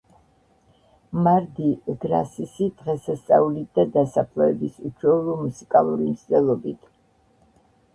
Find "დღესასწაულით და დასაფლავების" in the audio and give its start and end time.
2.81-4.83